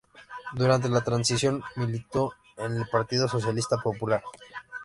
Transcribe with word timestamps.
Durante 0.55 0.89
la 0.89 1.03
Transición 1.03 1.61
militó 1.75 2.33
en 2.57 2.75
el 2.75 2.87
Partido 2.89 3.27
Socialista 3.27 3.77
Popular. 3.77 4.23